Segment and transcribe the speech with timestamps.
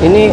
[0.00, 0.32] Ini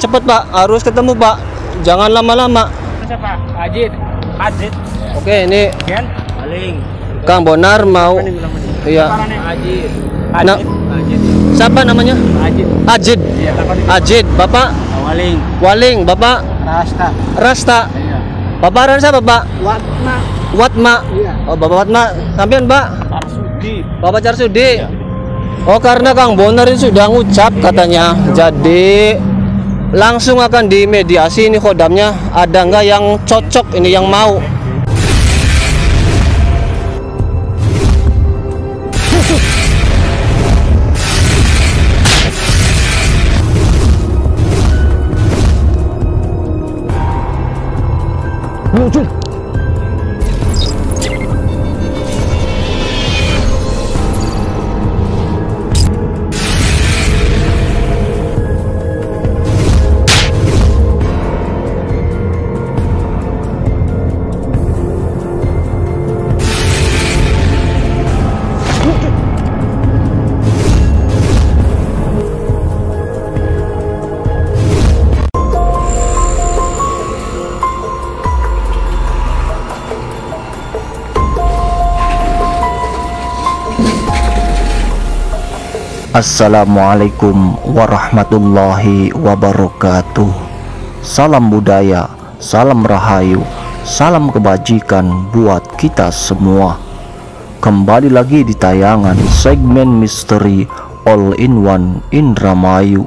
[0.00, 1.36] cepat Pak, harus ketemu Pak.
[1.84, 2.72] Jangan lama-lama.
[3.04, 3.36] Siapa?
[3.60, 3.92] Ajit.
[4.38, 4.72] Ajit.
[5.16, 6.04] Oke, ini Kan?
[6.36, 6.74] Paling.
[7.26, 8.16] Kang Bonar mau
[8.88, 9.06] iya.
[9.52, 9.90] Ajit.
[10.28, 11.20] Nah, Ajit.
[11.52, 12.16] siapa namanya?
[12.40, 12.68] Ajit.
[12.88, 13.20] Ajid.
[13.36, 13.52] Iya.
[13.92, 14.72] Ajid, Bapak
[15.08, 15.36] Paling.
[15.64, 17.08] Waling, Bapak Rasta.
[17.40, 17.80] Rasta.
[17.96, 18.18] Iya.
[18.60, 19.42] Bapak Ran siapa, Pak?
[19.64, 20.16] Watma.
[20.52, 20.94] Watma.
[21.16, 21.32] Iya.
[21.48, 22.12] Oh, Bapak Watma.
[22.36, 22.84] Sampean, Pak?
[23.08, 23.80] Arsudi.
[24.04, 24.70] Bapak Carsudi.
[25.66, 28.14] Oh, karena Kang Bonar ini sudah ngucap katanya.
[28.36, 29.16] Jadi
[29.90, 32.14] langsung akan dimediasi ini kodamnya.
[32.30, 34.38] Ada nggak yang cocok ini yang mau?
[48.78, 49.17] Muncul.
[86.18, 90.26] Assalamualaikum warahmatullahi wabarakatuh.
[90.98, 92.10] Salam budaya,
[92.42, 93.38] salam rahayu,
[93.86, 96.74] salam kebajikan buat kita semua.
[97.62, 100.66] Kembali lagi di tayangan segmen misteri
[101.06, 103.06] All in One Indramayu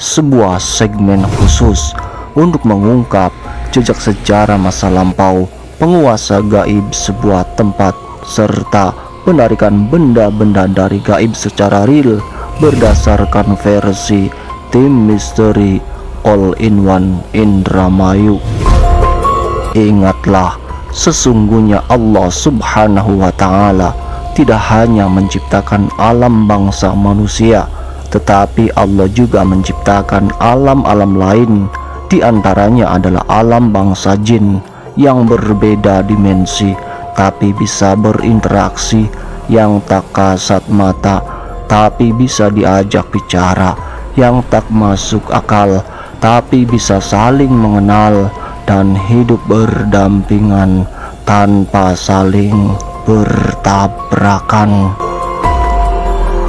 [0.00, 1.92] Sebuah segmen khusus
[2.32, 3.28] untuk mengungkap
[3.76, 7.92] jejak sejarah masa lampau penguasa gaib sebuah tempat
[8.24, 8.96] serta
[9.28, 12.16] penarikan benda-benda dari gaib secara real
[12.58, 14.26] berdasarkan versi
[14.74, 15.78] tim misteri
[16.26, 18.42] All in One Indramayu.
[19.78, 20.58] Ingatlah,
[20.90, 23.94] sesungguhnya Allah Subhanahu wa Ta'ala
[24.34, 27.70] tidak hanya menciptakan alam bangsa manusia,
[28.10, 31.52] tetapi Allah juga menciptakan alam-alam lain.
[32.10, 34.58] Di antaranya adalah alam bangsa jin
[34.98, 36.74] yang berbeda dimensi,
[37.14, 39.06] tapi bisa berinteraksi
[39.46, 41.37] yang tak kasat mata
[41.68, 43.76] tapi bisa diajak bicara
[44.16, 45.84] yang tak masuk akal.
[46.18, 48.26] Tapi bisa saling mengenal
[48.66, 50.82] dan hidup berdampingan
[51.22, 52.74] tanpa saling
[53.06, 54.90] bertabrakan.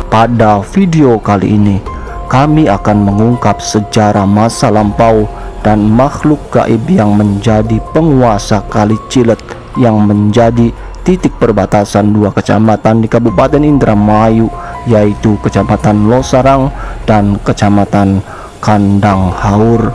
[0.09, 1.77] Pada video kali ini
[2.25, 5.29] kami akan mengungkap sejarah masa lampau
[5.61, 9.37] dan makhluk gaib yang menjadi penguasa kali cilet
[9.77, 10.73] yang menjadi
[11.05, 14.49] titik perbatasan dua kecamatan di Kabupaten Indramayu
[14.89, 16.73] yaitu Kecamatan Losarang
[17.05, 18.25] dan Kecamatan
[18.57, 19.93] Kandang Haur.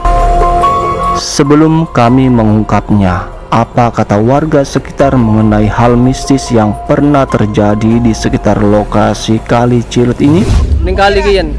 [1.15, 8.59] Sebelum kami mengungkapnya, apa kata warga sekitar mengenai hal mistis yang pernah terjadi di sekitar
[8.59, 10.43] lokasi Kali Cilet ini?
[10.83, 11.55] Ning kali kian.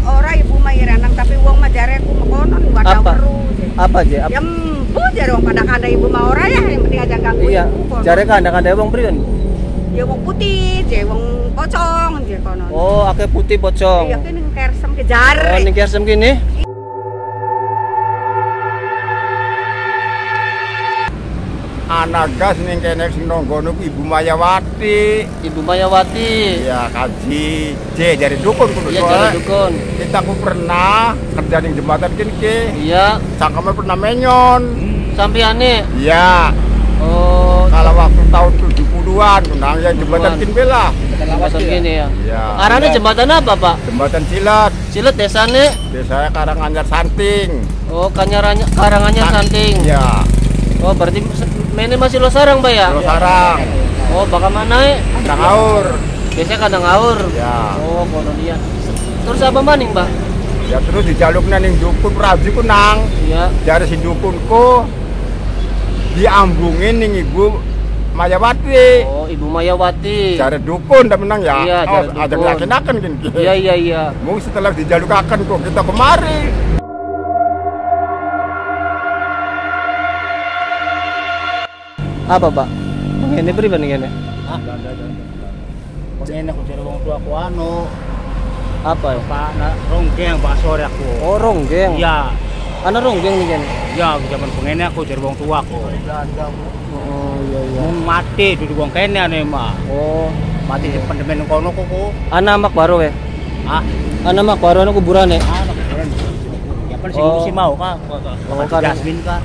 [0.00, 3.12] Ora ibu mairanang tapi wong majare ku mekonon wadah Apa?
[3.20, 3.36] weru.
[3.76, 4.32] Apa aja?
[4.32, 7.64] Ya bu jare wong pada kada ibu mau ora ya yang penting aja ganggu Iya,
[8.00, 9.16] jare kandang-kandang wong priyon.
[9.96, 12.68] Ya wong putih, je wong pocong je konon.
[12.70, 14.12] Oh, akeh putih pocong.
[14.12, 15.56] Iya kene kersem ke jare.
[15.56, 16.36] Oh, ning kiasem kini.
[21.88, 25.24] anak gas ning kene sing nonggono ku Ibu Mayawati.
[25.40, 26.68] Ibu Mayawati.
[26.68, 29.72] Ya kaji J dari dukun kudu Iya, jare dukun.
[29.96, 32.56] Kita ku pernah kerja ning jembatan kene ke.
[32.76, 34.62] Iya, Cangkeme pernah menyon.
[35.18, 35.82] sampeane.
[35.98, 36.54] Iya,
[36.98, 38.52] Oh, kalau waktu tahun
[39.18, 40.38] 70-an nang ya jembatan 70-an.
[40.38, 40.84] kene bela.
[41.18, 42.06] jembatan gini ya.
[42.22, 42.42] Iya.
[42.62, 43.76] Arane jembatan apa, Pak?
[43.90, 44.72] Jembatan Cilat.
[44.94, 45.64] Cilet desane.
[45.90, 47.50] Desa Karanganyar Santing.
[47.90, 49.74] Oh, kanyaranya karangannya San- santing.
[49.82, 50.22] Iya.
[50.86, 51.18] Oh, berarti
[51.78, 52.94] ini masih lo sarang, Pak ya?
[52.94, 53.58] Terus sarang.
[54.14, 55.02] Oh, bakal mana eh?
[55.18, 55.86] Kandang Aur.
[56.38, 57.18] Biasanya kadang ngawur.
[57.34, 57.74] Ya.
[57.82, 58.54] Oh, kono dia.
[59.26, 60.06] Terus apa maning, Pak?
[60.68, 63.08] Ya terus dijalukna ning dukun Raji ku nang.
[63.24, 63.48] Iya.
[63.64, 64.84] dari si dukunku
[66.12, 67.56] diambungin ning ibu
[68.18, 70.34] Mayawati Oh, Ibu Mayawati.
[70.34, 72.66] cari dukun dan menang ya Iya, oh, jare ada dukun.
[72.66, 74.02] yakin gini Iya, iya, iya.
[74.26, 76.40] Mungkin setelah dijalukakan kok kita kemari
[82.28, 82.68] Apa, Pak?
[83.32, 84.08] Ngene pribadi ngene.
[86.18, 87.74] Pengen aku cari wong tua aku anu.
[88.84, 89.20] Apa ya?
[89.24, 91.08] Pak na ronggeng pak sore aku.
[91.24, 91.96] Oh, ronggeng.
[91.96, 92.28] Iya.
[92.84, 93.62] Ana ronggeng nih kan.
[93.96, 95.72] Ya, aku zaman pengen aku cari wong tua aku.
[95.74, 96.46] Oh, iya iya.
[98.18, 99.70] Mati duduk wong kene ane mah.
[99.86, 100.26] Oh,
[100.66, 102.10] Mati di pendemen kono kok.
[102.34, 103.12] ana mak baru ya.
[103.62, 103.82] Ah,
[104.26, 105.38] Ana mak baru ana kuburan ya.
[105.38, 105.76] anak
[106.90, 107.46] Ya kan si Oh.
[107.54, 107.94] mau kah?
[108.50, 108.82] Oh, kan.
[108.82, 109.38] Jasmine kah?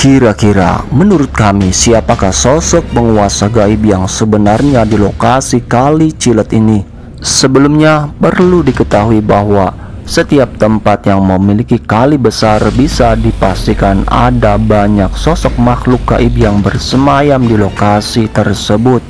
[0.00, 6.80] Kira-kira menurut kami siapakah sosok penguasa gaib yang sebenarnya di lokasi Kali Cilet ini?
[7.20, 9.76] Sebelumnya perlu diketahui bahwa
[10.08, 17.44] setiap tempat yang memiliki kali besar bisa dipastikan ada banyak sosok makhluk gaib yang bersemayam
[17.44, 19.04] di lokasi tersebut.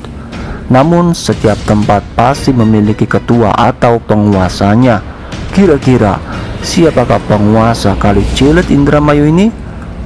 [0.67, 4.99] Namun setiap tempat pasti memiliki ketua atau penguasanya.
[5.55, 6.19] Kira-kira
[6.59, 9.60] siapakah penguasa Kali Cilet Indramayu ini?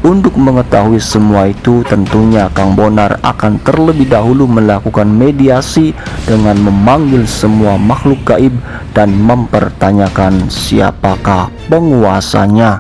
[0.06, 5.98] Untuk mengetahui semua itu tentunya Kang Bonar akan terlebih dahulu melakukan mediasi
[6.30, 8.54] dengan memanggil semua makhluk gaib
[8.94, 12.78] dan mempertanyakan siapakah penguasanya.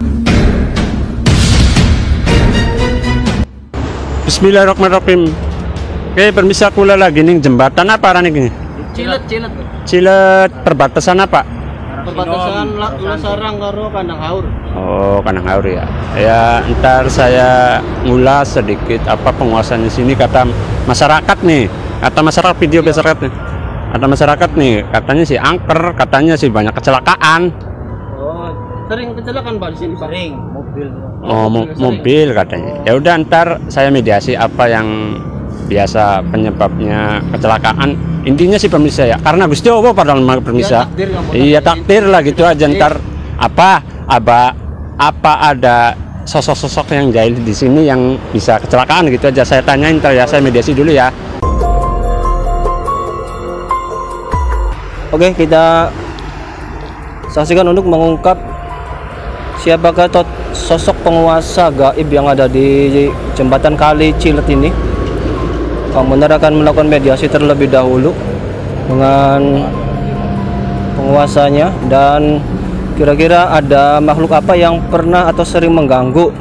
[4.29, 5.33] Bismillahirrahmanirrahim.
[6.13, 8.53] Oke, permisi kula lagi nih jembatan apa iki?
[8.93, 9.51] Cilet, cilet.
[9.89, 11.54] Cilet perbatasan apa?
[12.05, 14.45] Perbatasan La- Lasarang karo Kandang Haur.
[14.77, 15.85] Oh, Kanang Haur ya.
[16.13, 20.45] Ya, ntar saya ngulas sedikit apa penguasanya sini kata
[20.85, 21.65] masyarakat nih.
[21.99, 23.33] Kata masyarakat video masyarakat nih.
[23.95, 27.49] Kata masyarakat nih, katanya sih angker, katanya sih banyak kecelakaan.
[28.19, 28.51] Oh,
[28.85, 30.03] sering kecelakaan Pak di sini, Pak.
[30.11, 30.87] Sering mobil.
[31.25, 32.83] Oh, mo- mobil katanya.
[32.83, 35.17] Ya udah ntar saya mediasi apa yang
[35.65, 37.97] biasa penyebabnya kecelakaan.
[38.25, 40.89] Intinya sih pemirsa ya, karena Gusti Allah padahal mah pemirsa.
[40.89, 42.09] boleh Iya takdir.
[42.09, 42.97] lah gitu aja ntar
[43.37, 44.53] apa apa
[44.97, 45.93] apa ada
[46.25, 50.41] sosok-sosok yang jahil di sini yang bisa kecelakaan gitu aja saya tanyain ntar ya saya
[50.41, 51.13] mediasi dulu ya.
[55.13, 55.87] Oke, kita
[57.31, 58.35] saksikan untuk mengungkap
[59.61, 60.11] siapakah
[60.51, 62.89] sosok penguasa gaib yang ada di
[63.37, 64.94] jembatan Kali Cilet ini.
[65.95, 68.15] Benar akan melakukan mediasi terlebih dahulu
[68.87, 69.67] dengan
[70.95, 72.39] penguasanya dan
[72.95, 76.31] kira-kira ada makhluk apa yang pernah atau sering mengganggu?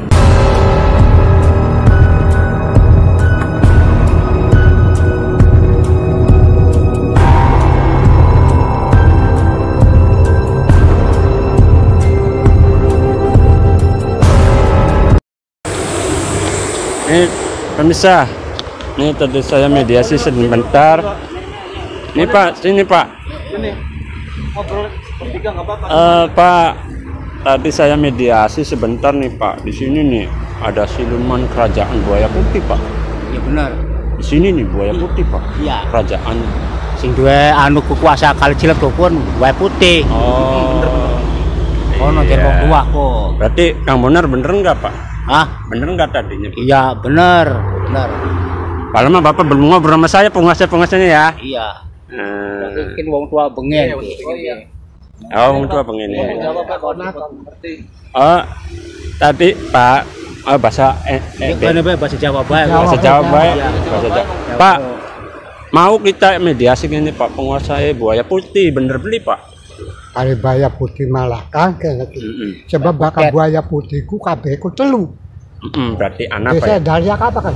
[17.10, 17.26] Ini
[17.74, 18.43] pemirsa,
[18.94, 21.02] ini tadi saya mediasi sebentar.
[22.14, 23.06] Ini Pak, sini Pak.
[23.54, 23.70] ini
[25.50, 26.70] apa-apa Eh, Pak,
[27.42, 29.66] tadi saya mediasi sebentar nih Pak.
[29.66, 30.24] Di sini nih
[30.62, 32.78] ada siluman kerajaan buaya putih Pak.
[33.34, 33.70] Iya benar.
[34.14, 35.42] Di sini nih buaya putih Pak.
[35.58, 35.90] Iya.
[35.90, 36.38] Kerajaan.
[36.94, 40.06] Sing duwe anu kekuasa kali cilet kok pun wae putih.
[40.06, 41.18] Oh.
[41.98, 42.62] Kono Iya.
[42.62, 43.26] tua kok.
[43.42, 44.94] Berarti Kang Bonar bener nggak Pak?
[45.26, 45.46] Hah?
[45.66, 46.46] Bener nggak tadinya?
[46.54, 46.58] Pak?
[46.62, 47.46] Iya benar,
[47.90, 48.08] benar.
[48.94, 51.26] Kalau mah Bapak belum ngobrol sama saya penguasa-penguasanya ya.
[51.42, 51.66] Iya.
[52.14, 53.98] Eh, Mungkin wong tua bengen.
[53.98, 54.54] oh iya
[55.34, 56.24] oh, orang tua pengen ya.
[58.14, 58.40] Oh,
[59.18, 60.00] tadi Pak,
[60.46, 62.70] oh, bahasa eh, eh, Ini kan bahasa Jawa bae.
[62.70, 63.54] bahasa Jawa baik.
[63.58, 63.68] Iya.
[63.90, 64.26] Bahasa Jawa.
[64.54, 64.76] Pak,
[65.74, 69.40] mau kita mediasi gini Pak penguasa eh, buaya putih bener beli Pak?
[70.14, 71.42] Kali buaya putih malah.
[71.50, 72.70] Mm-mm.
[72.70, 75.10] Sebab bakal buaya putihku kabeh ku telu.
[75.66, 76.78] Mm-mm, berarti anak Pak Desa ya?
[76.78, 77.54] Daryak apa kan?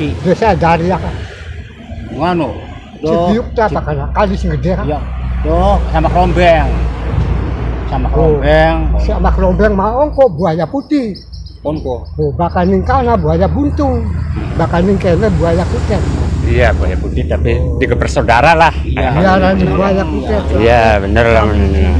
[0.00, 0.16] Hmm.
[0.24, 1.14] Desa Daryak kan.
[2.16, 2.48] Nganu.
[3.04, 3.96] Cibiuk tuh apa kan?
[4.16, 4.88] Kali sing gede kan?
[4.88, 5.00] Iya.
[5.44, 6.68] Tuh sama kerombeng.
[7.88, 8.12] Sama Oh.
[8.16, 8.74] kerombeng.
[9.04, 11.12] Sama kelombeng mau kok buaya putih.
[11.60, 12.08] Konko.
[12.16, 14.08] Oh, bakal ning kana buaya buntung.
[14.56, 16.00] Bakal ning kene buaya kutet.
[16.48, 18.72] Iya buaya putih tapi tiga bersaudara lah.
[18.80, 19.12] Iya.
[19.20, 19.32] Iya
[19.68, 20.42] buaya kutet.
[20.56, 21.92] Iya bener lah bener.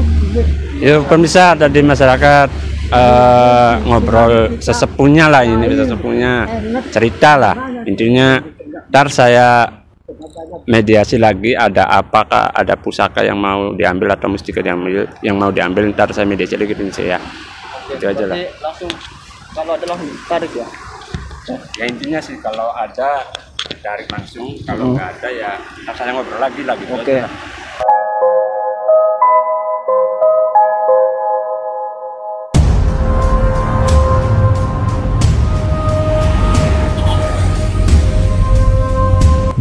[0.81, 2.49] Itu pemirsa tadi masyarakat
[2.91, 6.45] eh, ngobrol sesepunya lah ini sesepunya
[6.91, 7.55] cerita lah.
[7.87, 8.37] Intinya
[8.91, 9.65] ntar saya
[10.67, 14.91] mediasi lagi ada apakah ada pusaka yang mau diambil atau mustika yang mau
[15.23, 17.19] yang mau diambil ntar saya mediasi lagi pemirsa ya.
[17.89, 18.37] Itu aja lah.
[18.59, 18.91] Langsung.
[19.51, 20.67] Kalau ada langsung tarik ya.
[21.79, 23.25] Ya intinya sih kalau ada
[23.81, 24.55] tarik langsung.
[24.67, 25.51] Kalau nggak ada ya
[25.87, 26.85] ntar saya ngobrol lagi lagi.
[26.91, 27.23] Oke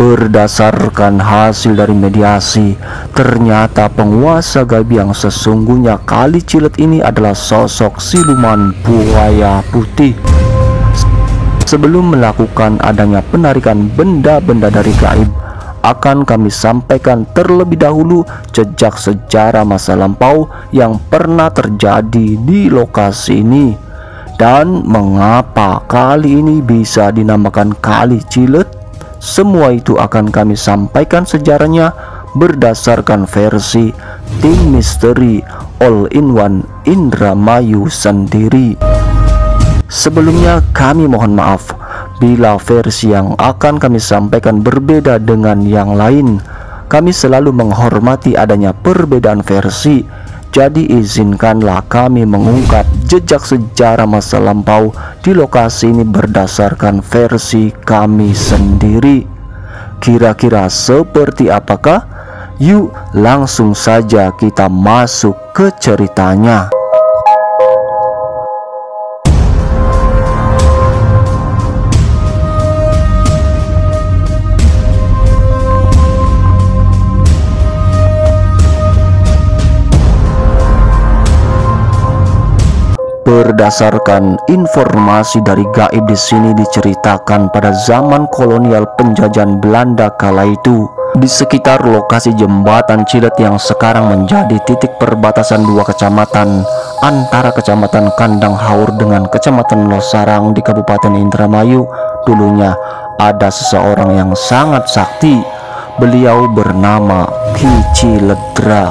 [0.01, 2.73] Berdasarkan hasil dari mediasi,
[3.13, 10.17] ternyata penguasa gaib yang sesungguhnya Kali Cilet ini adalah sosok siluman buaya putih.
[11.69, 15.29] Sebelum melakukan adanya penarikan benda-benda dari gaib,
[15.85, 18.25] akan kami sampaikan terlebih dahulu
[18.57, 23.91] jejak sejarah masa lampau yang pernah terjadi di lokasi ini
[24.41, 28.70] dan mengapa kali ini bisa dinamakan Kali Cilet.
[29.21, 31.93] Semua itu akan kami sampaikan sejarahnya
[32.33, 33.93] berdasarkan versi
[34.41, 35.45] tim misteri
[35.77, 38.81] all-in-one Indramayu sendiri.
[39.93, 41.77] Sebelumnya kami mohon maaf
[42.17, 46.41] bila versi yang akan kami sampaikan berbeda dengan yang lain.
[46.89, 50.01] Kami selalu menghormati adanya perbedaan versi.
[50.51, 54.91] Jadi izinkanlah kami mengungkap jejak sejarah masa lampau
[55.23, 59.23] di lokasi ini berdasarkan versi kami sendiri.
[60.03, 62.03] Kira-kira seperti apakah?
[62.59, 66.80] Yuk langsung saja kita masuk ke ceritanya.
[83.31, 91.31] Berdasarkan informasi dari gaib di sini diceritakan pada zaman kolonial penjajahan Belanda kala itu di
[91.31, 96.67] sekitar lokasi jembatan Cilet yang sekarang menjadi titik perbatasan dua kecamatan
[97.07, 101.87] antara kecamatan Kandang Haur dengan kecamatan Losarang di Kabupaten Indramayu.
[102.27, 102.75] Dulunya
[103.15, 105.39] ada seseorang yang sangat sakti.
[106.03, 108.91] Beliau bernama Ki Ciledra.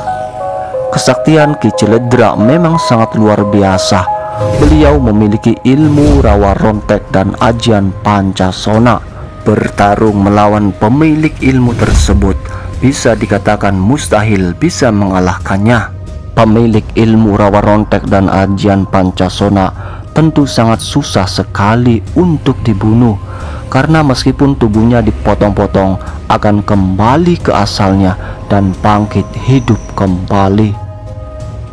[0.96, 9.04] Kesaktian Ki Ciledra memang sangat luar biasa Beliau memiliki ilmu rawa rontek dan ajian pancasona.
[9.44, 12.40] Bertarung melawan pemilik ilmu tersebut
[12.80, 15.92] bisa dikatakan mustahil bisa mengalahkannya.
[16.32, 19.76] Pemilik ilmu rawa rontek dan ajian pancasona
[20.16, 23.20] tentu sangat susah sekali untuk dibunuh
[23.68, 26.00] karena meskipun tubuhnya dipotong-potong
[26.32, 28.16] akan kembali ke asalnya
[28.48, 30.89] dan bangkit hidup kembali.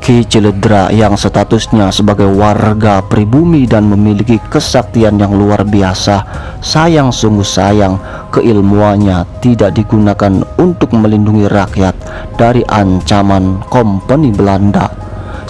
[0.06, 6.22] Ki Ciledra yang statusnya sebagai warga pribumi dan memiliki kesaktian yang luar biasa.
[6.62, 7.98] Sayang sungguh sayang
[8.30, 11.98] keilmuannya tidak digunakan untuk melindungi rakyat
[12.38, 14.86] dari ancaman kompeni Belanda.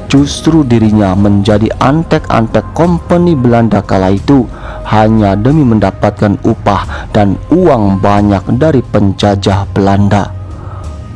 [0.08, 4.48] Justru dirinya menjadi antek-antek kompeni Belanda kala itu
[4.88, 10.32] hanya demi mendapatkan upah dan uang banyak dari penjajah Belanda.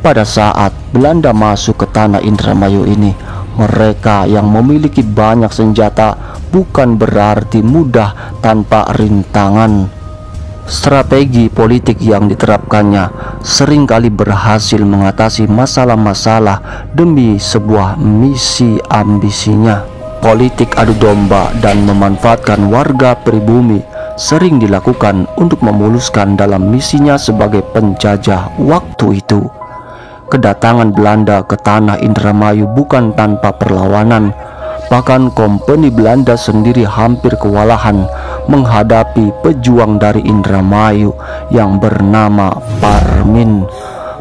[0.04, 7.62] Pada saat Belanda masuk ke tanah Indramayu ini mereka yang memiliki banyak senjata bukan berarti
[7.62, 9.90] mudah tanpa rintangan.
[10.70, 13.10] Strategi politik yang diterapkannya
[13.42, 19.82] sering kali berhasil mengatasi masalah-masalah demi sebuah misi ambisinya.
[20.22, 23.82] Politik adu domba dan memanfaatkan warga pribumi
[24.20, 29.59] sering dilakukan untuk memuluskan dalam misinya sebagai penjajah waktu itu.
[30.30, 34.30] Kedatangan Belanda ke tanah Indramayu bukan tanpa perlawanan.
[34.86, 38.06] Bahkan kompeni Belanda sendiri hampir kewalahan
[38.46, 41.10] menghadapi pejuang dari Indramayu
[41.50, 43.66] yang bernama Parmin.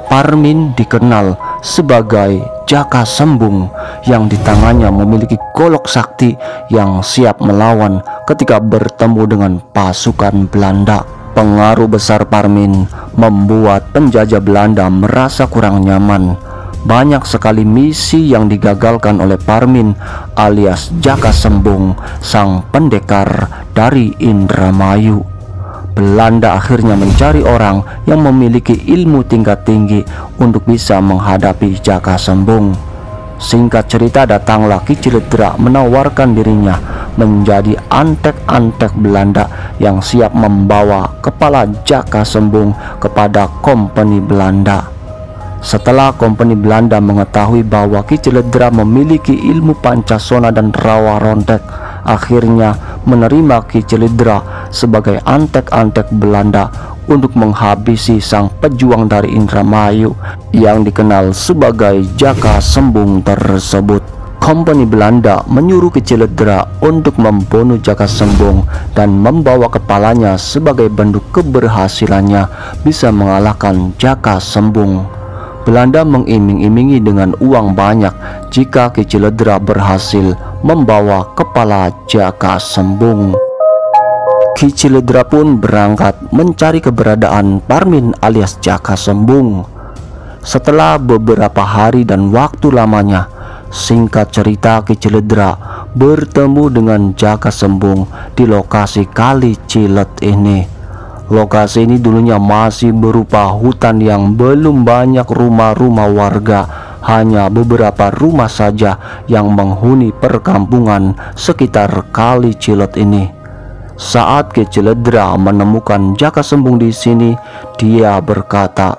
[0.10, 3.70] Parmin dikenal sebagai Jaka Sembung
[4.10, 6.34] yang di tangannya memiliki golok sakti
[6.74, 11.19] yang siap melawan ketika bertemu dengan pasukan Belanda.
[11.38, 16.36] Pengaruh besar Parmin membuat penjajah Belanda merasa kurang nyaman.
[16.80, 19.92] Banyak sekali misi yang digagalkan oleh Parmin
[20.34, 21.94] alias Jaka Sembung,
[22.24, 25.22] sang pendekar dari Indramayu.
[25.92, 30.00] Belanda akhirnya mencari orang yang memiliki ilmu tingkat tinggi
[30.40, 32.89] untuk bisa menghadapi Jaka Sembung.
[33.40, 36.76] Singkat cerita datanglah Ki Ciledra menawarkan dirinya
[37.16, 44.92] menjadi antek-antek Belanda yang siap membawa kepala Jaka Sembung kepada kompeni Belanda.
[45.64, 51.64] Setelah kompeni Belanda mengetahui bahwa Ki Ciledra memiliki ilmu pancasona dan rawa rontek,
[52.04, 56.68] akhirnya menerima Ki Ciledra sebagai antek-antek Belanda
[57.10, 60.14] untuk menghabisi sang pejuang dari Indramayu
[60.54, 64.06] yang dikenal sebagai Jaka Sembung tersebut.
[64.40, 68.64] Kompeni Belanda menyuruh Keciledra untuk membunuh Jaka Sembung
[68.96, 72.48] dan membawa kepalanya sebagai bentuk keberhasilannya
[72.86, 75.04] bisa mengalahkan Jaka Sembung.
[75.68, 78.16] Belanda mengiming-imingi dengan uang banyak
[78.50, 83.49] jika Keciledra berhasil membawa kepala Jaka Sembung.
[84.60, 89.64] Kiciledra pun berangkat mencari keberadaan Parmin alias Jaka Sembung.
[90.44, 93.32] Setelah beberapa hari dan waktu lamanya,
[93.72, 95.56] Singkat cerita Ki Ciledra
[95.96, 98.04] bertemu dengan Jaka Sembung
[98.36, 100.68] di lokasi Kali Cilet ini.
[101.32, 106.68] Lokasi ini dulunya masih berupa hutan yang belum banyak rumah-rumah warga,
[107.08, 113.39] hanya beberapa rumah saja yang menghuni perkampungan sekitar Kali Cilot ini.
[114.00, 117.36] Saat Ki Ciledra menemukan Jaka Sembung di sini,
[117.76, 118.96] dia berkata,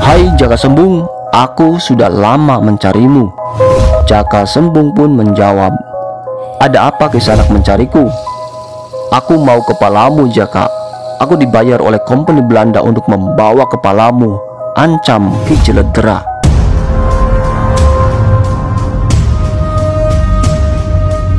[0.00, 3.28] "Hai Jaka Sembung, aku sudah lama mencarimu."
[4.08, 5.76] Jaka Sembung pun menjawab,
[6.64, 8.08] "Ada apa kisanak mencariku?"
[9.12, 10.68] Aku mau kepalamu Jaka
[11.18, 14.38] Aku dibayar oleh company Belanda untuk membawa kepalamu
[14.78, 15.58] Ancam Ki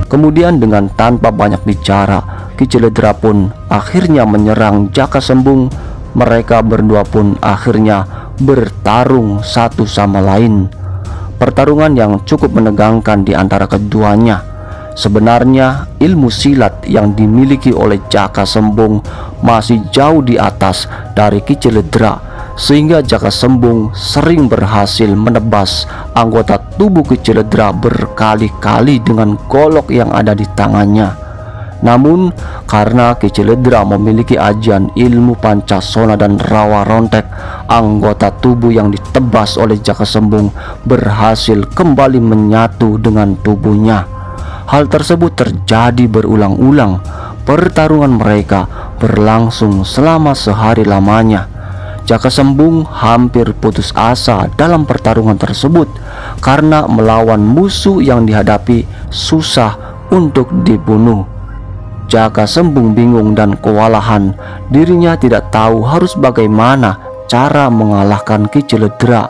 [0.09, 5.69] Kemudian dengan tanpa banyak bicara Ki Ciledra pun akhirnya menyerang Jaka Sembung.
[6.17, 10.65] Mereka berdua pun akhirnya bertarung satu sama lain.
[11.37, 14.41] Pertarungan yang cukup menegangkan di antara keduanya.
[14.97, 18.99] Sebenarnya ilmu silat yang dimiliki oleh Jaka Sembung
[19.45, 22.19] masih jauh di atas dari Ki Ciledra
[22.59, 30.35] sehingga Jaka Sembung sering berhasil menebas anggota tubuh Ki Ciledra berkali-kali dengan golok yang ada
[30.35, 31.15] di tangannya.
[31.79, 32.35] Namun
[32.67, 37.23] karena Ki Ciledra memiliki ajian ilmu pancasona dan rawa rontek,
[37.71, 40.51] anggota tubuh yang ditebas oleh Jaka Sembung
[40.83, 44.03] berhasil kembali menyatu dengan tubuhnya.
[44.67, 46.99] Hal tersebut terjadi berulang-ulang.
[47.47, 48.69] Pertarungan mereka
[49.01, 51.58] berlangsung selama sehari lamanya.
[52.09, 55.85] Jaka Sembung hampir putus asa dalam pertarungan tersebut
[56.41, 58.81] karena melawan musuh yang dihadapi
[59.13, 59.77] susah
[60.09, 61.29] untuk dibunuh.
[62.09, 64.33] Jaka Sembung bingung dan kewalahan,
[64.73, 66.97] dirinya tidak tahu harus bagaimana
[67.29, 69.29] cara mengalahkan Ki Ciledra.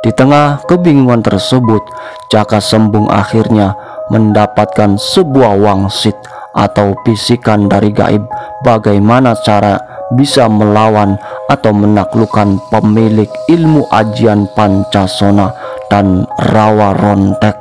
[0.00, 1.84] Di tengah kebingungan tersebut,
[2.32, 3.76] Jaka Sembung akhirnya
[4.08, 6.16] mendapatkan sebuah wangsit
[6.58, 8.26] atau bisikan dari gaib
[8.66, 9.78] bagaimana cara
[10.18, 11.14] bisa melawan
[11.46, 15.54] atau menaklukkan pemilik ilmu ajian pancasona
[15.86, 17.54] dan rawa rontek?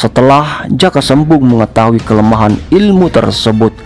[0.00, 3.76] Setelah Jaka Sembung mengetahui kelemahan ilmu tersebut,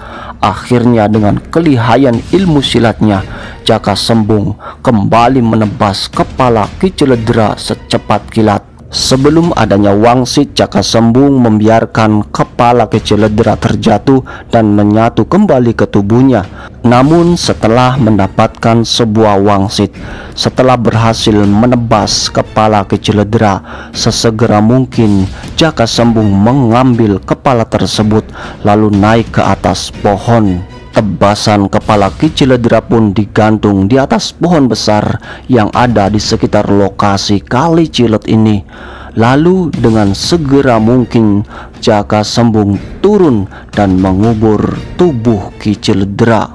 [0.44, 3.24] Akhirnya dengan kelihayan ilmu silatnya
[3.64, 12.30] Jaka Sembung kembali menebas kepala Ki Ciledra secepat kilat Sebelum adanya wangsit, Jaka Sembung membiarkan
[12.30, 14.22] kepala Keciledra terjatuh
[14.54, 16.46] dan menyatu kembali ke tubuhnya.
[16.86, 19.90] Namun setelah mendapatkan sebuah wangsit,
[20.38, 25.26] setelah berhasil menebas kepala Keciledra, sesegera mungkin
[25.58, 28.22] Jaka Sembung mengambil kepala tersebut
[28.62, 30.73] lalu naik ke atas pohon.
[30.94, 35.18] Tebasan kepala Kiciledra pun digantung di atas pohon besar
[35.50, 38.62] yang ada di sekitar lokasi kali Cilet ini.
[39.18, 41.42] Lalu dengan segera mungkin
[41.82, 46.54] Jaka Sembung turun dan mengubur tubuh Kiciledra.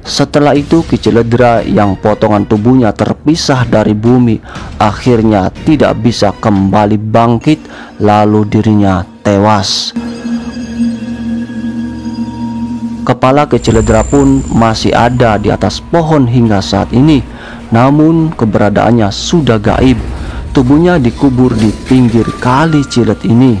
[0.00, 4.40] Setelah itu Kiciledra yang potongan tubuhnya terpisah dari bumi
[4.80, 7.60] akhirnya tidak bisa kembali bangkit
[8.00, 9.92] lalu dirinya tewas.
[13.06, 17.22] Kepala Keciledra pun masih ada di atas pohon hingga saat ini.
[17.70, 19.94] Namun keberadaannya sudah gaib.
[20.50, 23.54] Tubuhnya dikubur di pinggir kali Cilet ini.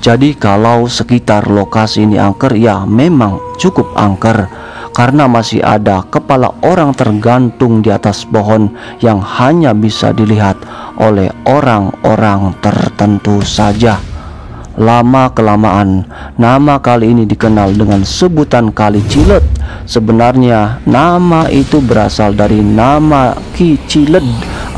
[0.00, 4.48] Jadi kalau sekitar lokasi ini angker ya memang cukup angker.
[4.96, 10.58] Karena masih ada kepala orang tergantung di atas pohon Yang hanya bisa dilihat
[10.98, 14.09] oleh orang-orang tertentu saja
[14.78, 16.06] Lama kelamaan,
[16.38, 19.42] nama kali ini dikenal dengan sebutan Kali Cilet.
[19.82, 24.22] Sebenarnya nama itu berasal dari nama Ki Ciled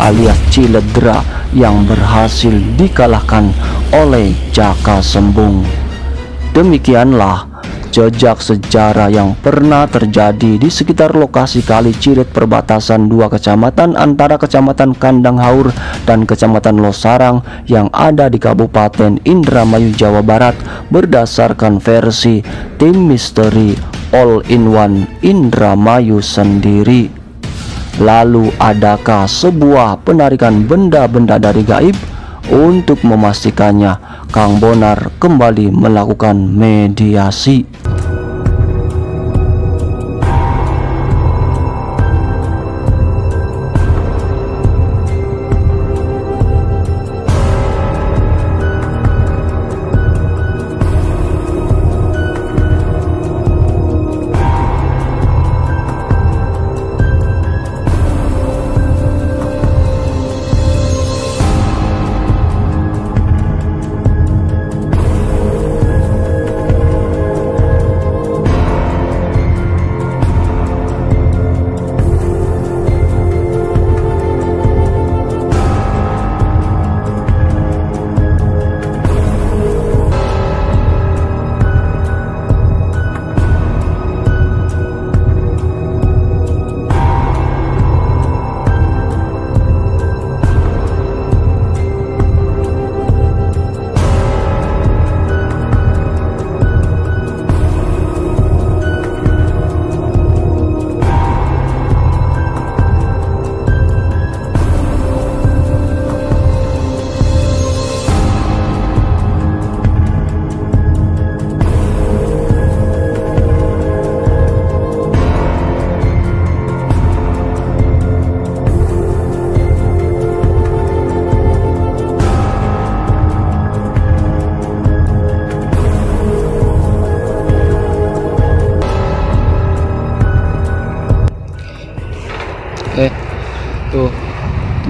[0.00, 1.20] alias Ciledra
[1.52, 3.52] yang berhasil dikalahkan
[3.92, 5.60] oleh Jaka Sembung.
[6.56, 7.44] Demikianlah
[7.92, 14.96] jejak sejarah yang pernah terjadi di sekitar lokasi Kali Cirit perbatasan dua kecamatan antara Kecamatan
[14.96, 15.68] Kandang Haur
[16.08, 20.56] dan Kecamatan Losarang yang ada di Kabupaten Indramayu Jawa Barat
[20.88, 22.40] berdasarkan versi
[22.80, 23.76] tim misteri
[24.16, 27.12] All in One Indramayu sendiri.
[28.00, 32.11] Lalu adakah sebuah penarikan benda-benda dari gaib?
[32.50, 37.62] Untuk memastikannya, Kang Bonar kembali melakukan mediasi.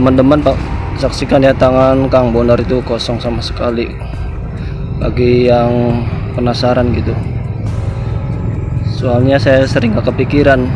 [0.03, 0.59] Teman-teman pak.
[0.99, 3.87] Saksikan ya tangan Kang Bonar itu kosong sama sekali.
[4.99, 6.03] Bagi yang
[6.35, 7.15] penasaran gitu.
[8.91, 10.67] Soalnya saya sering gak kepikiran.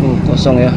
[0.00, 0.72] Uh, kosong ya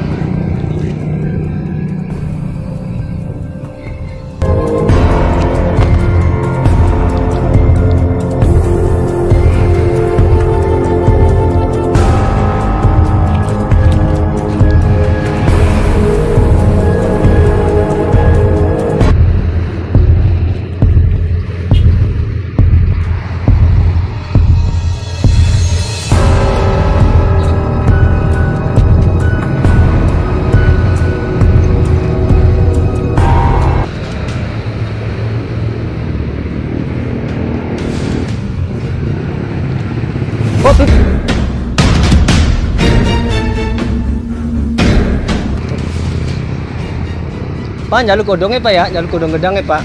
[47.88, 49.80] Pak, jalur kodongnya Pak ya, jalur kodong gedangnya Pak.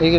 [0.00, 0.18] Iki.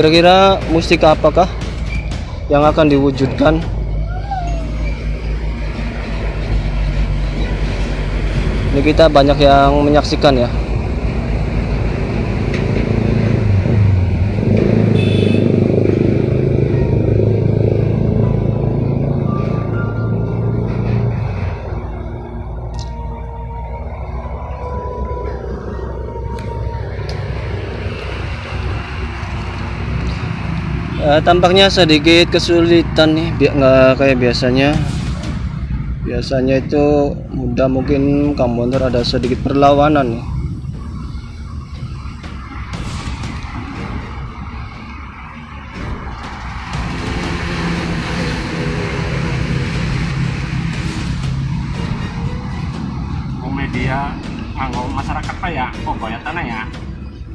[0.00, 1.44] Kira-kira mustika apakah
[2.48, 3.60] yang akan diwujudkan?
[8.72, 10.48] Ini kita banyak yang menyaksikan ya.
[31.20, 34.72] Tampaknya sedikit kesulitan nih, biar nggak kayak biasanya.
[36.00, 40.24] Biasanya itu mudah mungkin Kamonor ada sedikit perlawanan nih.
[53.50, 54.16] Media
[54.56, 55.68] anggo masyarakat pak ya
[56.00, 56.60] bayar tanah ya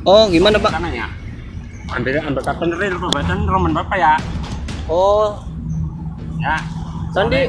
[0.06, 0.74] Oh, gimana Pak?
[0.74, 1.06] tanah ya
[1.96, 4.14] ambil ambil kapan real pembayaran roman bapak ya?
[4.92, 5.40] Oh,
[6.44, 6.60] ya.
[7.16, 7.48] Sandi.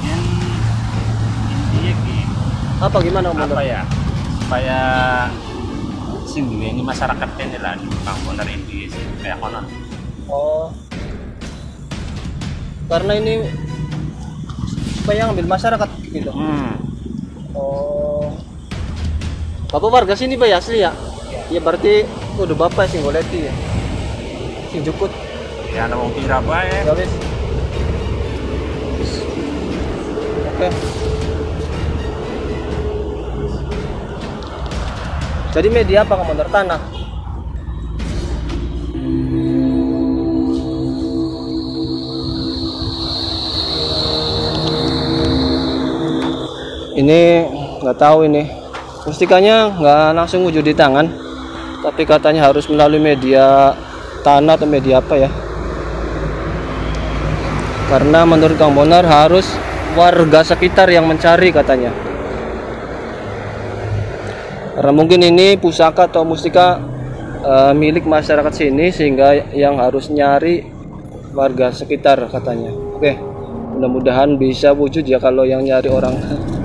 [0.00, 0.22] Yang
[1.52, 2.16] intinya ki
[2.80, 3.38] apa gimana Om?
[3.44, 3.80] Apa ya?
[4.40, 4.78] Supaya
[6.24, 8.88] sini ini masyarakat ini lah di Bang Bonar ini
[9.20, 9.64] kayak konon
[10.28, 10.72] Oh.
[12.88, 13.48] Karena ini
[15.00, 16.32] supaya ngambil masyarakat gitu.
[16.32, 16.72] hmm.
[17.52, 18.32] Oh.
[19.68, 20.92] Bapak warga sini Pak ya asli ya?
[21.52, 21.60] Iya.
[21.60, 23.54] Berarti udah bapak sing goleti ya.
[24.70, 25.10] Sing jukut.
[25.68, 27.12] ya ada mau kira ya wis.
[30.54, 30.68] Oke.
[35.48, 36.80] Jadi media apa kamu tanah?
[46.98, 47.20] Ini
[47.82, 48.50] nggak tahu ini.
[49.06, 51.27] Mustikanya nggak langsung wujud di tangan,
[51.88, 53.72] tapi katanya harus melalui media
[54.20, 55.32] tanah atau media apa ya?
[57.88, 59.48] Karena menurut Kang Bonar harus
[59.96, 61.88] warga sekitar yang mencari katanya.
[64.76, 66.76] Karena mungkin ini pusaka atau mustika
[67.40, 70.68] eh, milik masyarakat sini sehingga yang harus nyari
[71.32, 72.68] warga sekitar katanya.
[73.00, 73.16] Oke,
[73.80, 76.14] mudah-mudahan bisa wujud ya kalau yang nyari orang.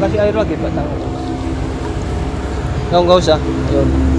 [0.00, 1.02] kasih air lagi pak tangan
[2.92, 3.38] nggak usah
[3.72, 4.12] Yaudah.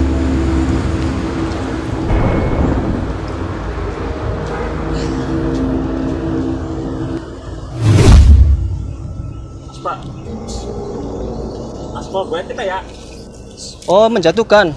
[9.84, 10.00] Pak.
[12.08, 12.40] Gue
[13.84, 14.72] Oh, menjatuhkan.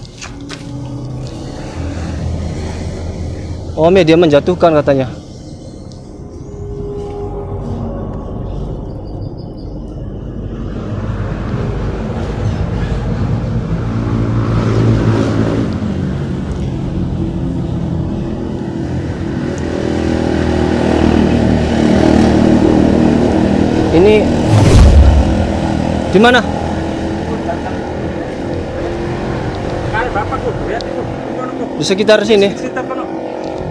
[3.78, 5.08] Oh, media menjatuhkan katanya.
[26.18, 26.42] Di mana?
[31.78, 32.50] Di sekitar sini.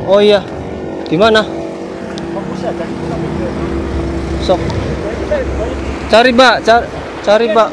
[0.06, 0.46] Oh iya.
[1.10, 1.42] Di mana?
[4.46, 4.60] Sok.
[6.06, 6.54] Cari, Pak.
[6.62, 6.86] Cari,
[7.26, 7.68] cari, Pak.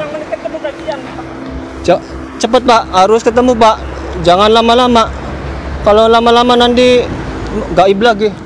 [1.86, 2.04] Ce-
[2.42, 2.82] cepet, Pak.
[2.90, 3.78] Harus ketemu, Pak.
[4.26, 5.06] Jangan lama-lama.
[5.86, 7.06] Kalau lama-lama nanti
[7.78, 8.43] gaib lagi.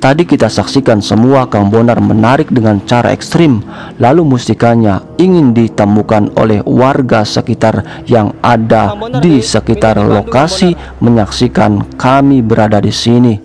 [0.00, 3.60] Tadi kita saksikan semua Kang Bonar menarik dengan cara ekstrim
[4.00, 10.72] Lalu mustikanya ingin ditemukan oleh warga sekitar yang ada di sekitar lokasi
[11.04, 13.36] menyaksikan kami berada di sini.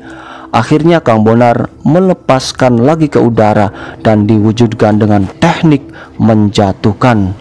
[0.55, 5.83] Akhirnya Kang Bonar melepaskan lagi ke udara dan diwujudkan dengan teknik
[6.15, 7.35] menjatuhkan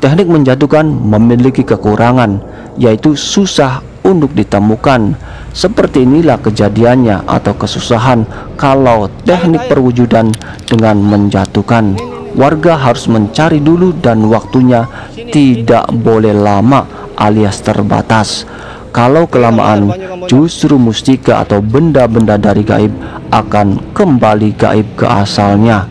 [0.00, 2.40] Teknik menjatuhkan memiliki kekurangan
[2.80, 5.12] yaitu susah untuk ditemukan.
[5.52, 8.24] Seperti inilah kejadiannya atau kesusahan
[8.56, 10.32] kalau teknik perwujudan
[10.64, 12.00] dengan menjatuhkan.
[12.32, 14.88] Warga harus mencari dulu dan waktunya
[15.34, 18.48] tidak boleh lama alias terbatas.
[18.90, 19.92] Kalau kelamaan
[20.26, 22.90] justru mustika atau benda-benda dari gaib
[23.30, 25.86] akan kembali gaib ke asalnya.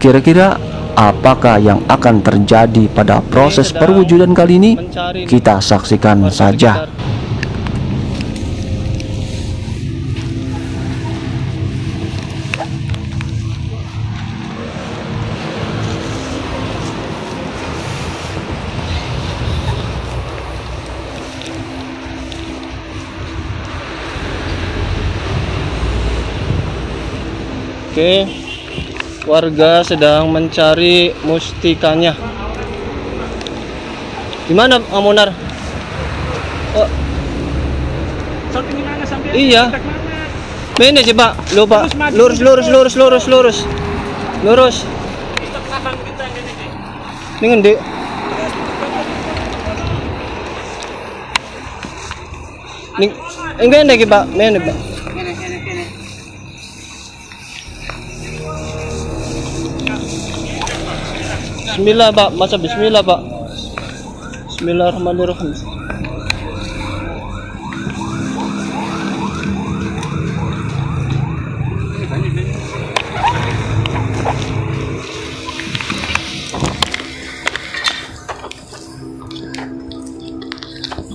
[0.00, 0.58] Kira-kira
[0.94, 4.72] apakah yang akan terjadi pada proses perwujudan kali ini?
[5.26, 6.86] Kita saksikan saja.
[27.94, 28.43] Oke.
[29.34, 32.14] Warga sedang mencari mustikanya.
[34.46, 35.34] Di mana, Amonar?
[36.78, 36.86] Oh.
[39.34, 39.74] Iya.
[40.78, 41.90] Ini coba, lupa.
[42.14, 43.58] Lurus, lurus, lurus, lurus, lurus.
[44.46, 44.86] Lurus.
[47.42, 47.74] Ini ngendi?
[53.02, 53.10] Ning,
[53.58, 54.93] enggak ini Pak, mana Pak?
[61.84, 63.20] Bismillah Pak, masa bismillah Pak.
[64.48, 65.52] Bismillahirrahmanirrahim.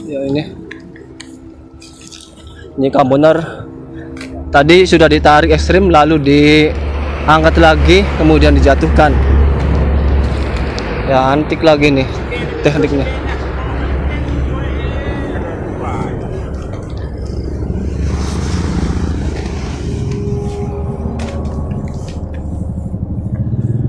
[0.05, 0.53] Ya ini.
[2.77, 3.65] Ini benar.
[4.53, 9.38] Tadi sudah ditarik ekstrim lalu diangkat lagi kemudian dijatuhkan
[11.09, 12.05] ya antik lagi nih
[12.61, 13.07] tekniknya.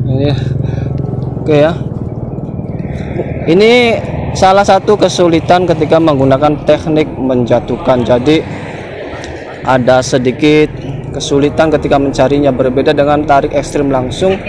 [0.09, 0.33] Ini
[1.45, 1.73] oke ya.
[3.45, 3.73] Ini
[4.33, 8.01] salah satu kesulitan ketika menggunakan teknik menjatuhkan.
[8.01, 8.41] Jadi
[9.61, 10.73] ada sedikit
[11.13, 14.41] kesulitan ketika mencarinya berbeda dengan tarik ekstrim langsung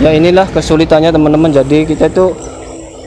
[0.00, 1.52] ya inilah kesulitannya teman-teman.
[1.52, 2.32] Jadi kita itu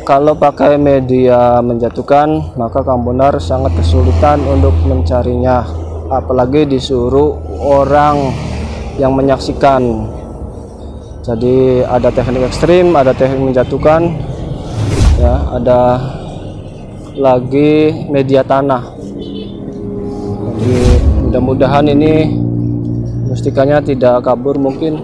[0.06, 5.66] kalau pakai media menjatuhkan maka Kambonar sangat kesulitan untuk mencarinya.
[6.14, 8.30] Apalagi disuruh orang
[9.02, 10.06] yang menyaksikan.
[11.26, 14.14] Jadi ada teknik ekstrim ada teknik menjatuhkan
[15.18, 15.98] ya ada
[17.18, 18.94] lagi media tanah.
[20.62, 20.78] Jadi
[21.26, 22.38] mudah-mudahan ini
[23.26, 25.02] mustikanya tidak kabur mungkin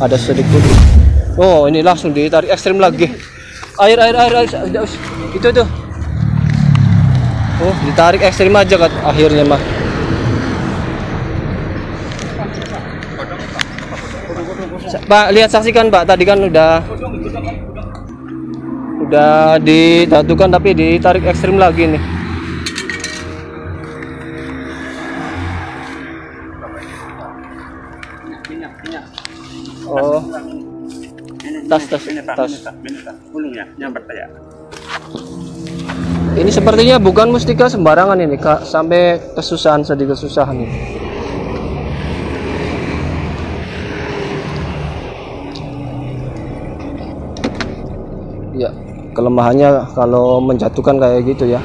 [0.00, 0.85] ada sedikit
[1.36, 3.12] oh ini langsung ditarik ekstrim lagi.
[3.76, 4.48] Air air air, air.
[5.36, 5.68] Itu tuh
[7.60, 9.60] oh ditarik ekstrim aja kan akhirnya mah.
[15.06, 16.08] Pak lihat saksikan Pak.
[16.08, 16.82] Tadi kan udah
[19.06, 22.15] udah ditatukan tapi ditarik ekstrim lagi nih
[31.66, 32.52] Tas, tas, tas.
[33.76, 34.26] Nyamper ya.
[36.36, 40.78] Ini sepertinya bukan mustika sembarangan ini kak, sampai kesusahan sedih kesusahan ini.
[48.56, 48.70] Ya,
[49.16, 51.60] kelemahannya kalau menjatuhkan kayak gitu ya.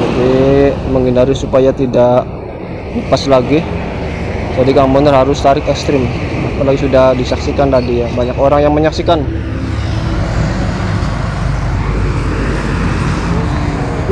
[0.00, 2.22] Jadi menghindari supaya tidak
[2.94, 3.81] lepas lagi.
[4.52, 6.04] Jadi Kang Moner harus tarik ekstrim.
[6.60, 9.24] Apalagi sudah disaksikan tadi ya, banyak orang yang menyaksikan.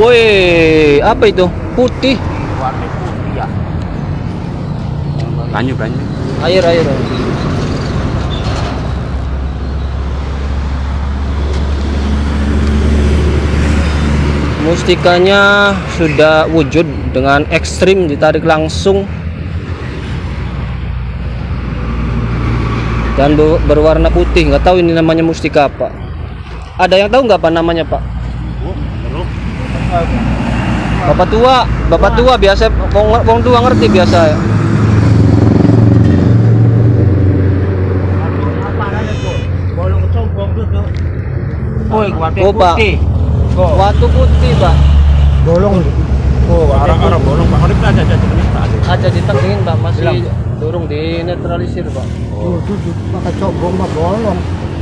[0.00, 1.44] Woi, apa itu?
[1.76, 2.16] Putih.
[2.57, 3.46] Warna putih ya.
[5.53, 6.00] Banyu, banyu.
[6.40, 6.88] Air, air.
[14.64, 19.05] Mustikanya sudah wujud dengan ekstrim ditarik langsung
[23.18, 24.51] dan be- berwarna putih.
[24.51, 25.90] Nggak tahu ini namanya mustika apa.
[26.79, 28.03] Ada yang tahu nggak apa namanya Pak?
[31.01, 34.18] Bapak tua, bapak tua biasa, wong, wong tua ngerti biasa.
[34.31, 34.37] ya.
[41.90, 42.94] Oh, Oh, putih.
[43.59, 44.75] Watu putih Pak.
[45.42, 45.83] Bolong.
[46.46, 47.61] Oh, orang-orang bolong Pak.
[47.90, 48.64] Aja aja jenis Pak.
[48.90, 50.27] aja ditengin pak masih
[50.59, 52.07] durung dinetralisir pak
[52.40, 54.38] Pakai mah bolong.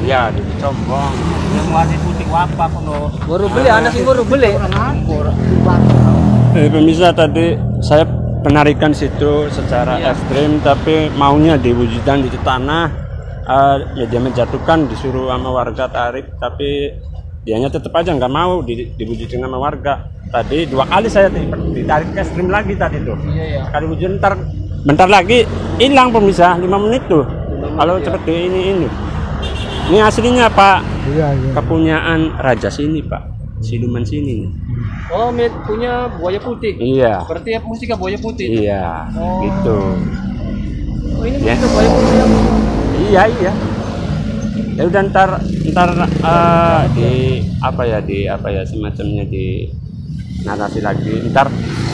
[0.06, 0.40] Ya, di.
[0.46, 3.10] Yang warna putih apa kono?
[3.26, 4.54] baru beli anak sih baru beli.
[6.54, 8.06] Eh, pemirsa tadi saya
[8.46, 12.86] penarikan situ secara ekstrim tapi maunya diwujudkan di tanah.
[13.48, 16.94] Eh, ya dia menjatuhkan disuruh sama warga tarik tapi
[17.42, 20.06] dianya tetap aja nggak mau di, diwujudkan sama warga.
[20.30, 23.18] Tadi dua kali saya di- ditarik ke ekstrim lagi tadi tuh.
[23.34, 23.66] Iya.
[23.66, 24.38] Sekali wujud ntar
[24.86, 25.42] bentar lagi
[25.82, 27.26] hilang pemirsa lima menit tuh
[27.78, 28.86] kalau seperti ini ini
[29.88, 31.50] ini aslinya pak Iya, iya.
[31.54, 33.22] kepunyaan raja sini pak
[33.58, 34.44] siluman sini
[35.08, 39.40] oh mit punya buaya putih iya berarti ya mustika buaya putih Iya, Oh.
[39.40, 39.78] gitu.
[41.14, 41.54] oh ini Ya.
[41.54, 42.26] mustika buaya putih ya?
[42.98, 43.52] Iya, iya.
[44.74, 45.30] Ya udah ntar
[45.66, 47.10] ntar eh, di
[47.58, 49.66] apa ya di apa ya semacamnya di
[50.46, 51.30] narasi lagi.
[51.30, 51.46] Ntar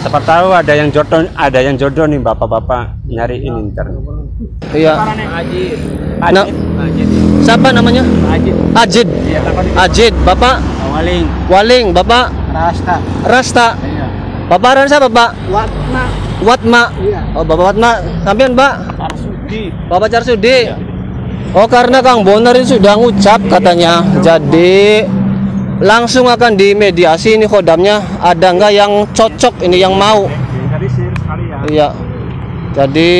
[0.04, 3.88] siapa tahu ada yang jodoh ada yang jodoh nih bapak-bapak nyari ini ntar.
[4.76, 4.94] iya
[6.20, 6.44] nah,
[7.40, 8.04] siapa namanya.
[8.74, 9.40] Ajid Iya?
[9.78, 11.24] Ajid bapak Awaling.
[11.48, 12.96] Waling bapak Rasta.
[13.24, 14.07] Rasta Iya.
[14.52, 16.04] bapak Rasta bapak Watma.
[16.44, 17.20] Watma Iya.
[17.33, 17.90] oh bapak Watma
[18.26, 19.72] sampean mbak Arsudi.
[19.88, 20.59] Bapak Carsudi.
[21.54, 24.02] Oh karena Kang Bonar ini sudah ngucap katanya.
[24.18, 25.07] Jadi
[25.83, 28.03] langsung akan dimediasi ini kodamnya.
[28.23, 30.29] Ada nggak yang cocok ini yang mau?
[30.29, 31.59] Ya.
[31.64, 31.89] Iya.
[32.75, 33.12] Jadi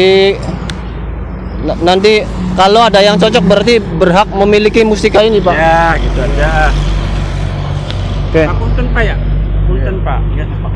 [1.65, 2.27] na- nanti
[2.59, 5.55] kalau ada yang cocok berarti berhak memiliki mustika ini pak.
[5.55, 6.51] Ya, gitu aja.
[8.31, 8.43] Oke.
[8.51, 9.17] Pak Punten Pak ya?
[9.71, 10.19] Punten Pak.
[10.35, 10.73] Iya, Pak.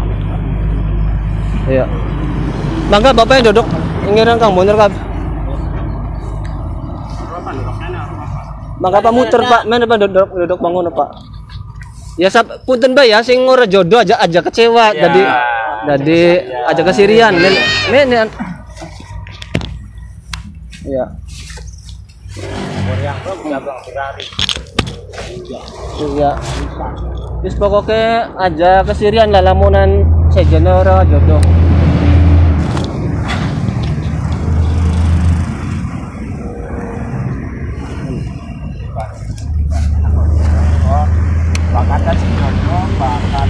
[1.68, 1.84] Iya.
[2.88, 3.66] Mangga bapak yang duduk.
[4.08, 4.92] Ingiran Kang Bonar kan.
[8.78, 9.66] Mangga pak muter pak.
[9.66, 11.27] Mana pak duduk duduk bangun pak.
[12.18, 14.90] Ya sab punten Pak ya sing ora jodoh aja aja kecewa.
[14.90, 15.22] Ya, jadi
[15.86, 16.20] jadi
[16.66, 17.30] aja kesirian.
[17.38, 17.54] Men
[17.94, 18.10] men
[20.82, 21.06] ya.
[26.02, 26.32] Iya.
[27.38, 30.02] Terus pokoknya aja kesirian lah lamunan
[30.34, 31.38] sejen ora jodoh.
[41.68, 43.48] Bakatan si Jojo, bakatan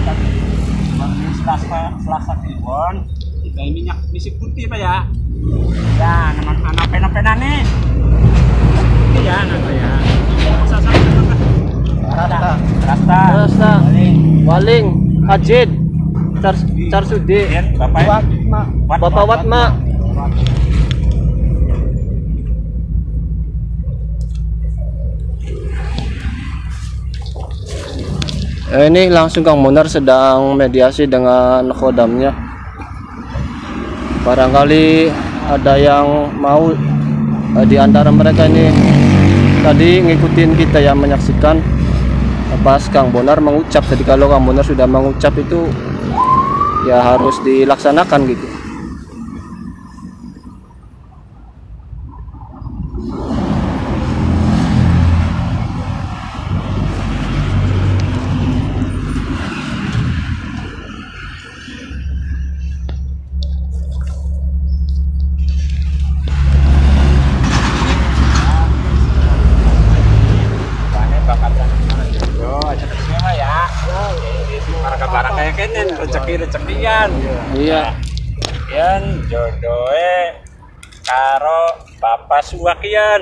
[1.00, 3.08] Bang Selasa Selasa Kliwon.
[3.40, 5.04] Kita ini minyak misi putih pak ya.
[6.00, 7.60] Ya, nama anak pena-pena nih.
[9.20, 9.92] Iya, nama ya.
[12.08, 12.52] Rasta.
[12.88, 13.20] Rasta.
[13.44, 13.72] Rasta.
[14.48, 14.86] Waling,
[15.28, 15.68] Ajid,
[16.40, 16.56] Car
[16.88, 17.44] Carsudi,
[17.76, 18.18] Bapak ya?
[18.88, 19.76] Bapak Watma.
[28.68, 32.47] Eh, ini langsung Kang Munar sedang mediasi dengan kodamnya.
[34.28, 35.08] Barangkali
[35.48, 36.68] ada yang mau
[37.56, 38.68] eh, di antara mereka ini
[39.64, 41.56] tadi ngikutin kita yang menyaksikan
[42.60, 43.88] pas Kang Bonar mengucap.
[43.88, 45.64] Jadi kalau Kang Bonar sudah mengucap itu
[46.84, 48.57] ya harus dilaksanakan gitu.
[82.98, 83.20] Suwakian.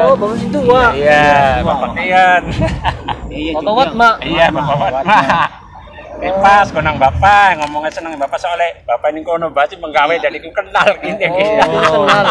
[0.00, 0.90] Oh, bagus itu wah.
[0.96, 2.42] Iya, Bapak Kian.
[3.60, 4.14] Bapak Wat, Mak.
[4.24, 5.20] Iya, Bapak Watma.
[6.22, 10.46] Eh pas konang bapak ngomongnya seneng bapak soalnya bapak ini kono berarti menggawe dan iku
[10.56, 11.26] kenal gini.
[11.26, 12.24] Oh, kenal.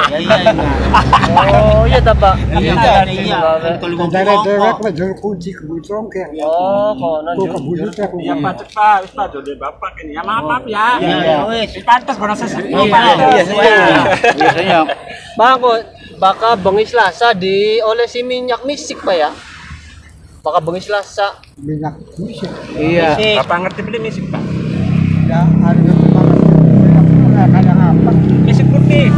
[1.52, 2.34] Oh, iya ta, Pak.
[4.08, 6.26] Dari dewek mah jual kunci ke bucong ke.
[6.42, 7.36] Oh, konon.
[7.38, 8.06] Tuh ke bucong ke.
[8.24, 10.16] Iya pak cepat, wis pak jodoh bapak ini.
[10.16, 10.98] Ya maaf maaf ya.
[11.04, 11.76] Iya, wis.
[11.84, 12.64] Pantas kono sesek.
[12.66, 12.88] Iya,
[14.64, 14.80] iya.
[15.38, 15.78] Bang, kok
[16.24, 19.36] baka bengi Selasa di oleh si minyak misik, Pak ya?
[20.40, 21.44] Baka bengi Selasa.
[21.60, 22.48] Minyak musik.
[22.80, 23.44] Iya.
[23.44, 24.40] Bapak ngerti beli misik pak?
[25.28, 28.12] Ya, ada yang kayak apa?
[28.48, 29.12] Misik putih.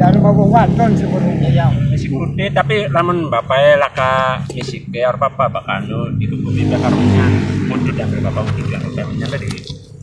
[0.00, 1.68] Dari mau wadon sebenarnya.
[1.92, 4.12] Misik putih tapi lamun bapak laka
[4.56, 7.26] misik ke arep apa bapak anu itu bumi karunya
[7.68, 9.48] mundur dan bapak mundur yang kayaknya tadi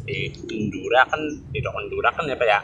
[0.06, 2.60] di Indura kan di Dok Indura kan ya pak ya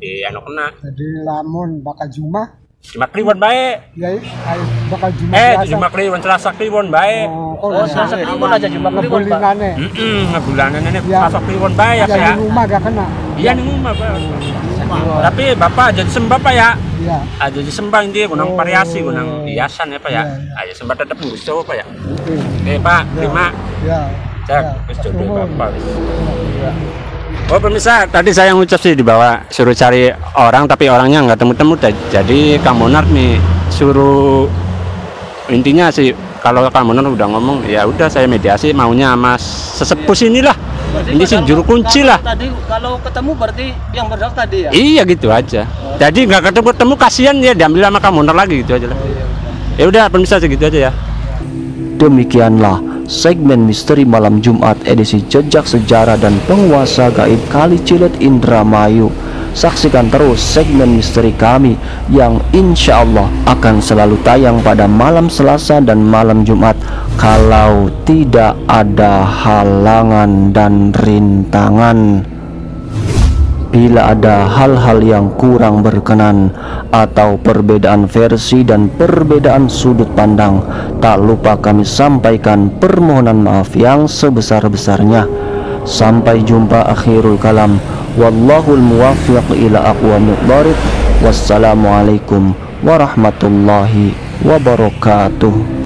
[0.00, 2.48] di anu kena Jadi lamun bakal Juma,
[2.80, 5.68] cuma kliwon baik ya ayo bakal Juma eh biasa.
[5.68, 7.28] cuma kliwon selasa kliwon baik
[7.60, 9.52] Oh, Oh, Selasa Kliwon aja cuma Kliwon, Pak.
[9.60, 11.20] Heeh, ngebulanan ini Ya.
[11.20, 13.04] selasa kliwon baik ya Ya ya di rumah gak kena.
[13.36, 14.08] iya nih rumah pak
[15.20, 16.68] tapi bapak jadi sembah pak ya
[16.98, 17.18] Iya.
[17.36, 18.56] aja jadi sembah ini gunang Oh.
[18.56, 20.60] variasi gunang hiasan ya pak ya Iya, iya.
[20.64, 22.74] aja sembah tetap nguso pak ya Oke.
[22.80, 23.46] pak terima
[23.84, 24.00] Ya.
[24.42, 25.10] Cek, Ya.
[25.12, 25.36] Nuhun.
[25.52, 25.68] bapak.
[27.50, 30.06] Oh pemirsa, tadi saya ngucap sih di bawah suruh cari
[30.38, 31.74] orang tapi orangnya nggak temu-temu.
[32.06, 33.42] Jadi Kang Monar nih
[33.74, 34.46] suruh
[35.50, 39.42] intinya sih kalau Kang Monar udah ngomong ya udah saya mediasi maunya mas
[39.82, 40.54] sesepuh sini lah.
[41.10, 42.22] Ini sih juru kunci lah.
[42.22, 43.66] Tadi kalau ketemu berarti
[43.98, 44.70] yang berhak tadi ya?
[44.70, 45.66] Iya gitu aja.
[45.98, 48.98] Jadi nggak ketemu-ketemu kasihan ya diambil sama Kang Monar lagi gitu aja lah.
[49.74, 50.92] Ya udah pemirsa segitu aja ya.
[51.98, 52.78] Demikianlah
[53.10, 59.10] segmen misteri malam Jumat edisi Jejak Sejarah dan Penguasa Gaib Kali Cilet Indramayu.
[59.50, 61.74] Saksikan terus segmen misteri kami
[62.06, 66.78] yang insya Allah akan selalu tayang pada malam Selasa dan malam Jumat
[67.18, 72.22] kalau tidak ada halangan dan rintangan.
[73.70, 76.50] Bila ada hal-hal yang kurang berkenan
[76.90, 80.58] atau perbedaan versi dan perbedaan sudut pandang,
[80.98, 85.30] tak lupa kami sampaikan permohonan maaf yang sebesar-besarnya.
[85.86, 87.78] Sampai jumpa akhirul kalam.
[88.18, 90.80] Wallahul muwaffiq ila thariq.
[91.22, 92.50] Wassalamualaikum
[92.82, 95.78] warahmatullahi wabarakatuh.